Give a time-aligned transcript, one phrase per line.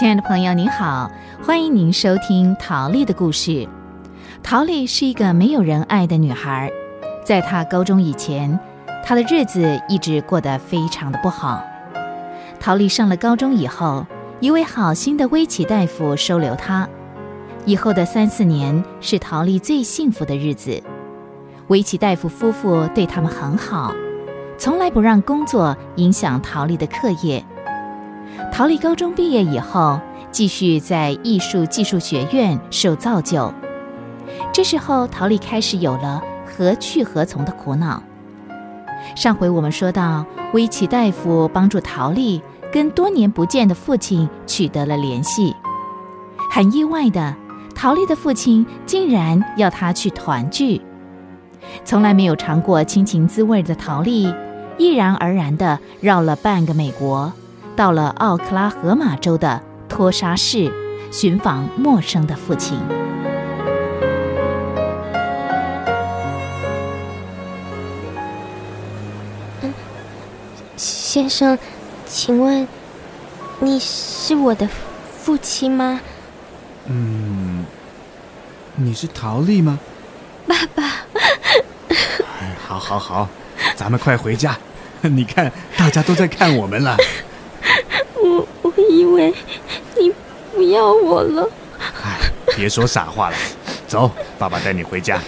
[0.00, 1.10] 亲爱的朋友，您好，
[1.44, 3.68] 欢迎您收听陶丽的故事。
[4.42, 6.72] 陶丽是一个没有人爱的女孩，
[7.22, 8.58] 在她高中以前，
[9.04, 11.62] 她的日子一直过得非常的不好。
[12.58, 14.06] 陶丽上了高中以后，
[14.40, 16.88] 一位好心的威奇大夫收留她，
[17.66, 20.82] 以后的三四年是陶丽最幸福的日子。
[21.66, 23.92] 威奇大夫夫妇对他们很好，
[24.56, 27.44] 从来不让工作影响陶丽的课业。
[28.52, 33.52] 陶丽高中毕业以后，继续在艺术技术学院受造就。
[34.52, 38.02] 这时候，陶丽开始有了何去何从的苦恼。
[39.16, 45.54] 上回我们说到，威奇大夫帮助陶丽跟多年不见的父亲取得了联系。
[46.50, 47.34] 很意外的，
[47.74, 50.82] 陶丽的父亲竟然要她去团聚。
[51.84, 54.32] 从来没有尝过亲情滋味的陶丽，
[54.76, 57.32] 毅然而然地绕了半个美国。
[57.80, 60.70] 到了奥克拉荷马州的托沙市，
[61.10, 62.78] 寻访陌生的父亲。
[69.62, 69.72] 嗯，
[70.76, 71.58] 先生，
[72.04, 72.68] 请问
[73.60, 74.68] 你是我的
[75.18, 76.02] 父亲吗？
[76.84, 77.64] 嗯，
[78.76, 79.78] 你是陶丽吗？
[80.46, 80.84] 爸爸。
[82.42, 83.26] 哎，好，好，好，
[83.74, 84.54] 咱们快回家。
[85.00, 86.94] 你看，大家都在看我们了。
[89.28, 90.12] 你
[90.54, 91.48] 不要我了。
[91.78, 92.18] 哎，
[92.56, 93.36] 别说傻话了，
[93.86, 95.20] 走，爸爸带你回家。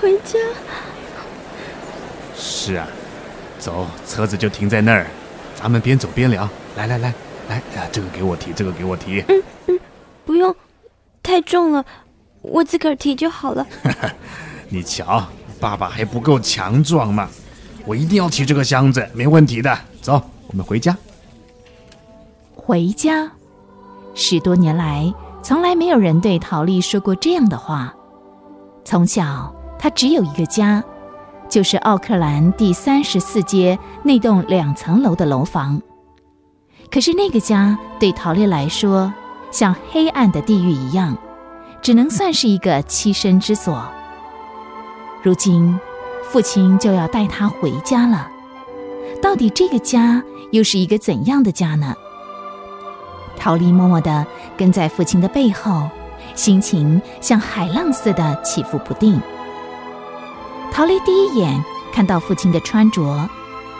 [0.00, 0.38] 回家？
[2.36, 2.86] 是啊，
[3.58, 5.06] 走，车子就停在那儿，
[5.54, 6.48] 咱们边走边聊。
[6.76, 7.12] 来来来
[7.48, 9.24] 来，这个给我提，这个给我提。
[9.28, 9.80] 嗯嗯，
[10.24, 10.54] 不用，
[11.22, 11.84] 太重了，
[12.42, 13.66] 我自个儿提就好了。
[14.68, 15.26] 你瞧，
[15.60, 17.28] 爸爸还不够强壮吗？
[17.86, 19.78] 我一定要提这个箱子，没问题的。
[20.00, 20.96] 走，我们回家。
[22.66, 23.30] 回家，
[24.14, 27.94] 十多年来，从来没有人对陶丽说过这样的话。
[28.86, 30.82] 从小，她只有一个家，
[31.46, 35.82] 就是奥克兰第三十四街那栋两层楼的楼房。
[36.90, 39.12] 可是，那个家对陶丽来说，
[39.50, 41.14] 像黑暗的地狱一样，
[41.82, 43.86] 只能算是一个栖身之所。
[45.22, 45.78] 如今，
[46.30, 48.26] 父亲就要带她回家了。
[49.20, 51.94] 到底这个家又是一个怎样的家呢？
[53.36, 55.88] 陶丽默默地跟在父亲的背后，
[56.34, 59.20] 心情像海浪似的起伏不定。
[60.72, 61.62] 陶丽第一眼
[61.92, 63.28] 看到父亲的穿着，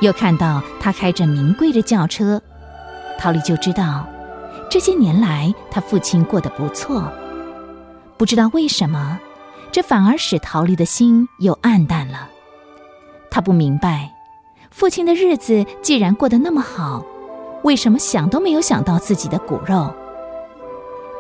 [0.00, 2.41] 又看到他开着名贵的轿车，
[3.19, 4.06] 陶丽就知道，
[4.70, 7.10] 这些年来他父亲过得不错。
[8.16, 9.19] 不知道为什么，
[9.72, 12.28] 这反而使陶丽的心又暗淡了。
[13.31, 14.12] 他不明白，
[14.70, 17.04] 父亲的日子既然过得那么好。
[17.64, 19.92] 为什么想都没有想到自己的骨肉？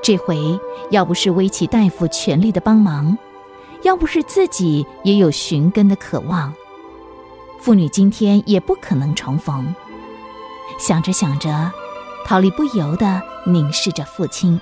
[0.02, 0.60] 这回
[0.90, 3.16] 要不是威奇大夫全力的帮忙，
[3.82, 6.52] 要不是自己也有寻根的渴望，
[7.60, 9.74] 父女今天也不可能重逢。
[10.78, 11.72] 想着想着，
[12.26, 14.60] 陶丽不由得凝视着父亲。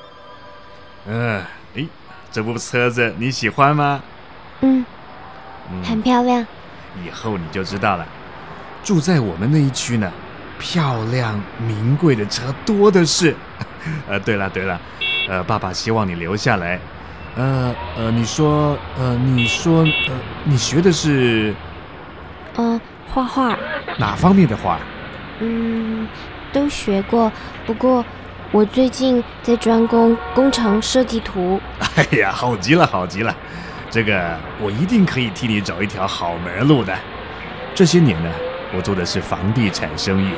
[1.06, 1.42] 嗯，
[1.74, 1.84] 哎，
[2.30, 4.00] 这部车子你喜欢吗？
[4.60, 4.86] 嗯，
[5.82, 6.46] 很漂亮。
[7.04, 8.06] 以后你就知道了。
[8.84, 10.12] 住在我们那一区呢。
[10.62, 13.34] 漂亮名贵的车多的是，
[14.08, 14.80] 呃，对了对了，
[15.28, 16.78] 呃，爸爸希望你留下来，
[17.34, 20.12] 呃呃，你说呃，你说呃，
[20.44, 21.52] 你学的是，
[22.54, 22.80] 呃，
[23.12, 23.58] 画画，
[23.98, 24.78] 哪方面的画？
[25.40, 26.06] 嗯，
[26.52, 27.30] 都学过，
[27.66, 28.04] 不过
[28.52, 31.60] 我最近在专攻工程设计图。
[31.96, 33.34] 哎呀，好极了，好极了，
[33.90, 36.96] 这个我一定可以替你找一条好门路的。
[37.74, 38.30] 这些年呢，
[38.76, 40.30] 我做的是房地产生意。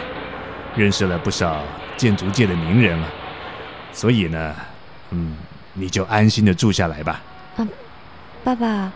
[0.76, 1.62] 认识了不少
[1.96, 3.08] 建筑界的名人了，
[3.92, 4.54] 所以呢，
[5.10, 5.36] 嗯，
[5.72, 7.20] 你就安心的住下来吧。
[7.56, 7.66] 啊，
[8.42, 8.90] 爸爸，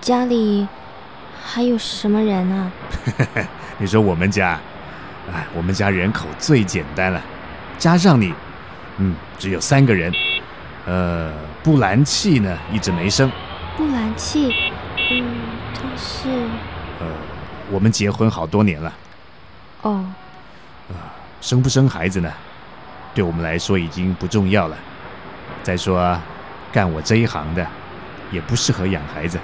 [0.00, 0.66] 家里
[1.40, 2.72] 还有什么人啊？
[3.78, 4.58] 你说我们家，
[5.32, 7.22] 哎，我们家人口最简单了，
[7.78, 8.34] 加上你，
[8.98, 10.12] 嗯，只有三个人。
[10.86, 11.32] 呃，
[11.62, 13.30] 布兰契呢一直没生。
[13.76, 14.52] 布兰契，
[15.10, 15.24] 嗯，
[15.74, 16.28] 他是。
[16.98, 17.06] 呃，
[17.70, 18.92] 我们结婚好多年了。
[19.82, 20.04] 哦。
[21.40, 22.32] 生不生孩子呢？
[23.12, 24.76] 对我们来说已经不重要了。
[25.64, 26.16] 再说，
[26.70, 27.66] 干我这一行的，
[28.30, 29.36] 也不适合养孩子。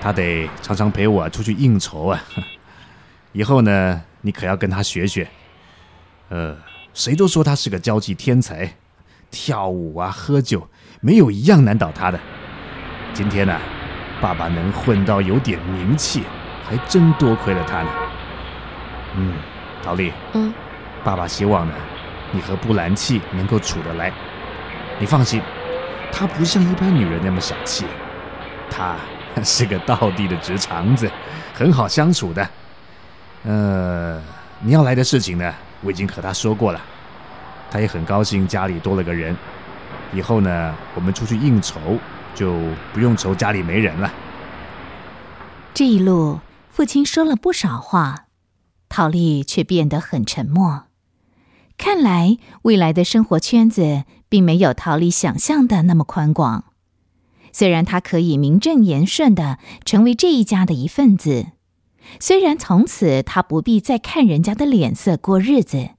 [0.00, 2.22] 他得常常陪我出去应酬啊。
[3.32, 5.26] 以后呢，你可要跟他学学。
[6.28, 6.56] 呃，
[6.92, 8.74] 谁都说他是个交际天才，
[9.30, 10.68] 跳舞啊、喝酒，
[11.00, 12.20] 没有一样难倒他的。
[13.14, 13.58] 今天呢，
[14.20, 16.24] 爸爸能混到有点名气，
[16.68, 17.90] 还真多亏了他呢。
[19.16, 19.32] 嗯。
[19.82, 20.52] 陶丽，嗯，
[21.02, 21.74] 爸爸希望呢，
[22.32, 24.12] 你和布兰契能够处得来。
[24.98, 25.40] 你放心，
[26.12, 27.86] 她不像一般女人那么小气，
[28.70, 28.96] 她
[29.42, 31.10] 是个道地的直肠子，
[31.54, 32.48] 很好相处的。
[33.44, 34.22] 呃，
[34.60, 36.80] 你要来的事情呢，我已经和她说过了，
[37.70, 39.34] 她也很高兴家里多了个人。
[40.12, 41.80] 以后呢，我们出去应酬
[42.34, 42.54] 就
[42.92, 44.10] 不用愁家里没人了。
[45.72, 48.24] 这一路，父亲说了不少话，
[48.90, 50.84] 陶丽却变得很沉默。
[51.78, 56.64] 看来未来的生活圈子并没有陶丽想象的那么宽广。
[57.52, 61.46] 虽然他可以名正言顺的成为这一家的一份子，
[62.20, 65.90] 虽然从此他不必再看人家的脸色过日子，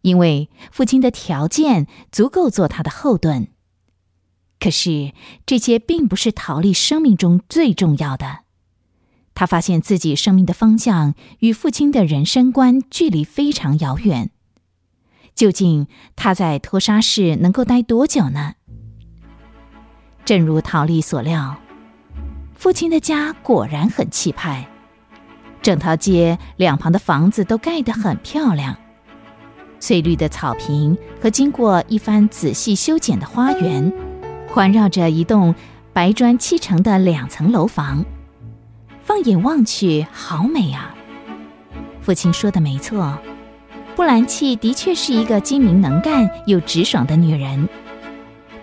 [0.00, 3.48] 因为父亲的条件足够做他的后盾。
[4.58, 5.12] 可是
[5.44, 8.45] 这些并不是陶丽生命中最重要的。
[9.36, 14.30] 他发现自己生命的方向与父亲的人生观距离非常遥远。
[15.34, 15.86] 究竟
[16.16, 18.54] 他在托沙市能够待多久呢？
[20.24, 21.58] 正如陶丽所料，
[22.54, 24.66] 父亲的家果然很气派，
[25.60, 28.74] 整条街两旁的房子都盖得很漂亮，
[29.78, 33.92] 翠绿的草坪和经过一番仔细修剪的花园，
[34.48, 35.54] 环绕着一栋
[35.92, 38.02] 白砖砌成的两层楼房。
[39.06, 40.92] 放眼望去，好美啊！
[42.00, 43.16] 父亲说的没错，
[43.94, 47.68] 布兰契的确是一个精明能干又直爽的女人。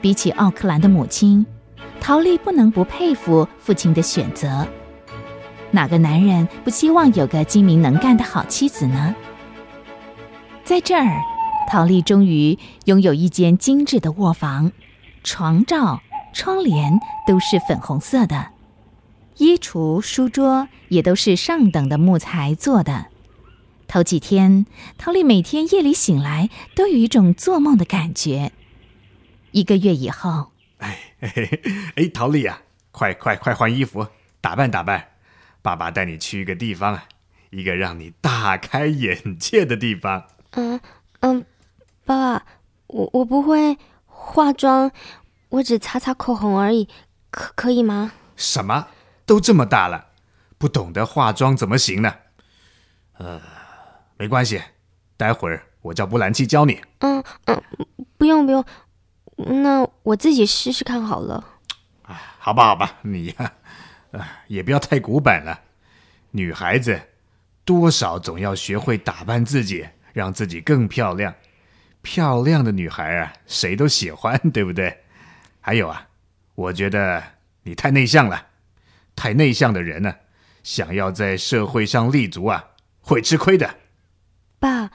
[0.02, 1.46] 比起奥克兰的母亲，
[2.02, 4.68] 陶丽不能不佩服父亲的选择。
[5.72, 9.16] 哪个男人不希望有个精明能干的好妻子呢？
[10.66, 11.22] 在这儿，
[11.72, 14.74] 陶丽终于拥有一间精致的卧房，
[15.24, 16.02] 床罩、
[16.34, 18.48] 窗帘都是粉红色的。
[19.38, 23.08] 衣橱、书桌也都是上等的木材做的。
[23.88, 24.66] 头几天，
[24.98, 28.52] 陶丽每天夜里醒来都有一种做梦的感觉。
[29.52, 34.08] 一个月以后，哎哎，陶丽呀，快快快换衣服，
[34.42, 35.10] 打扮打扮，
[35.62, 37.02] 爸爸带你去一个地方，
[37.52, 40.26] 一个让你大开眼界的地方。
[40.52, 40.80] 嗯
[41.20, 41.46] 嗯，
[42.06, 42.46] 爸爸，
[42.88, 44.92] 我我不会化妆，
[45.50, 46.88] 我只擦擦口红而已，
[47.30, 48.14] 可可以吗？
[48.36, 48.88] 什么？
[49.26, 50.08] 都这么大了，
[50.58, 52.14] 不懂得化妆怎么行呢？
[53.18, 53.42] 呃，
[54.18, 54.62] 没关系，
[55.16, 56.82] 待会儿我叫布兰奇教你。
[57.00, 57.64] 嗯嗯，
[58.18, 58.66] 不用不用，
[59.62, 61.44] 那我自己试试看好了。
[62.04, 63.54] 哎，好吧好吧，你呀，
[64.48, 65.62] 也不要太古板了。
[66.32, 67.00] 女孩子
[67.64, 71.34] 多少总要学会打扮自己，让自己更漂亮。
[72.02, 75.04] 漂亮的女孩啊，谁都喜欢，对不对？
[75.62, 76.08] 还有啊，
[76.56, 77.24] 我觉得
[77.62, 78.48] 你太内向了。
[79.16, 80.16] 太内向的人呢，
[80.64, 82.66] 想要在社会上立足啊，
[83.02, 83.76] 会吃亏的。
[84.60, 84.92] 爸，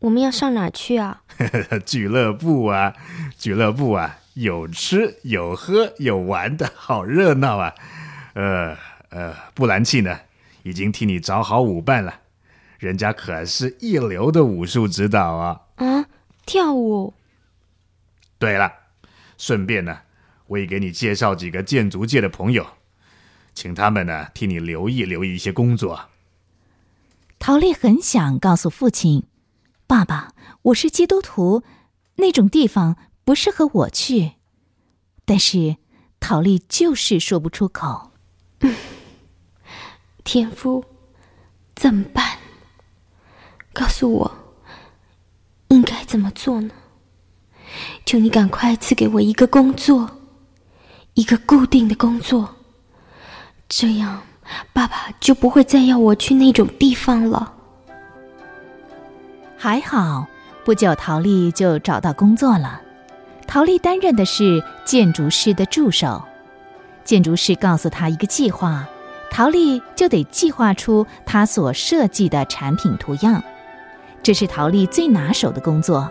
[0.00, 1.22] 我们要上哪去啊？
[1.86, 2.94] 俱乐部啊，
[3.38, 7.74] 俱乐部啊，有吃有喝有玩的，好热闹啊！
[8.34, 8.76] 呃
[9.10, 10.20] 呃，布兰契呢，
[10.64, 12.20] 已经替你找好舞伴了，
[12.78, 15.60] 人家可是一流的武术指导啊。
[15.76, 16.06] 啊，
[16.44, 17.14] 跳舞。
[18.38, 18.72] 对了，
[19.38, 20.00] 顺便呢，
[20.48, 22.66] 我也给你介绍几个建筑界的朋友。
[23.54, 26.08] 请他们呢替你留意留意一些工作。
[27.38, 29.24] 陶丽很想告诉父亲
[29.86, 30.32] ：“爸爸，
[30.62, 31.62] 我是基督徒，
[32.16, 34.32] 那种地方不适合我去。”
[35.26, 35.76] 但是
[36.20, 38.10] 陶丽就是说不出口。
[40.24, 40.84] 天夫，
[41.74, 42.38] 怎么办？
[43.72, 44.36] 告诉我，
[45.68, 46.70] 应该怎么做呢？
[48.06, 50.18] 求你赶快赐给我一个工作，
[51.14, 52.56] 一个固定的工作。
[53.68, 54.22] 这样，
[54.72, 57.52] 爸爸就不会再要我去那种地方了。
[59.56, 60.26] 还好，
[60.64, 62.82] 不久陶丽就找到工作了。
[63.46, 66.22] 陶丽担任的是建筑师的助手。
[67.04, 68.86] 建筑师告诉他一个计划，
[69.30, 73.42] 陶丽就得计划出他所设计的产品图样。
[74.22, 76.10] 这是陶丽最拿手的工作，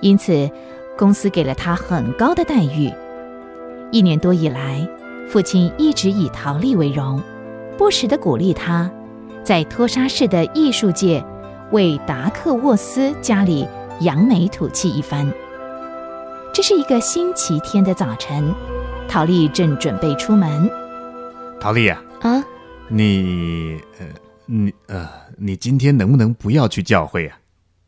[0.00, 0.50] 因此
[0.98, 2.92] 公司给了他很高的待遇。
[3.92, 4.86] 一年多以来。
[5.28, 7.20] 父亲一直以陶丽为荣，
[7.76, 8.90] 不时的鼓励他，
[9.42, 11.22] 在托沙市的艺术界
[11.72, 13.66] 为达克沃斯家里
[14.00, 15.30] 扬眉吐气一番。
[16.54, 18.54] 这是一个星期天的早晨，
[19.08, 20.70] 陶丽正准备出门。
[21.60, 22.44] 陶丽啊，啊，
[22.88, 24.06] 你呃，
[24.46, 27.38] 你呃，你今天能不能不要去教会啊？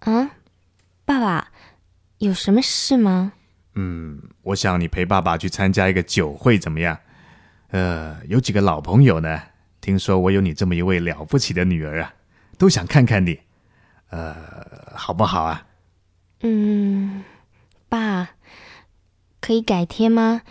[0.00, 0.30] 啊，
[1.04, 1.48] 爸爸，
[2.18, 3.32] 有什么事吗？
[3.76, 6.98] 嗯，我想你陪爸爸去参加一个酒会，怎么样？
[7.70, 9.42] 呃，有几个老朋友呢，
[9.80, 12.14] 听说我有你这么一位了不起的女儿啊，
[12.56, 13.38] 都想看看你，
[14.10, 14.34] 呃，
[14.94, 15.66] 好不好啊？
[16.40, 17.24] 嗯，
[17.88, 18.30] 爸，
[19.40, 20.42] 可以改天吗？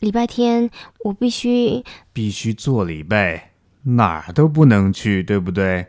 [0.00, 0.70] 礼拜天
[1.04, 3.52] 我必须必须做礼拜，
[3.82, 5.86] 哪儿都不能去，对不对？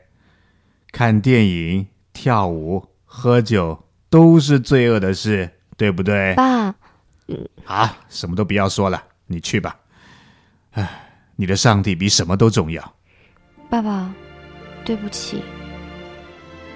[0.92, 6.34] 看电影、跳舞、喝酒都是罪恶的事，对不对？
[6.36, 6.76] 爸，
[7.66, 9.78] 啊，什么都不要说了，你去吧。
[10.72, 10.90] 唉，
[11.36, 12.94] 你的上帝比什么都重要。
[13.70, 14.14] 爸爸，
[14.86, 15.42] 对不起。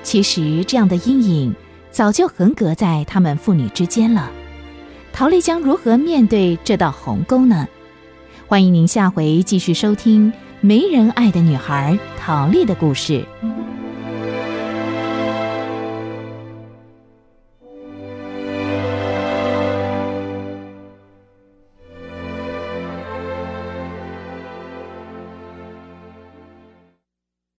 [0.03, 1.55] 其实这样的阴影
[1.91, 4.31] 早就横隔在他们父女之间了。
[5.11, 7.67] 陶丽将如何面对这道鸿沟呢？
[8.47, 13.25] 欢迎您下回继续收听《没人爱的女孩》陶丽的故事。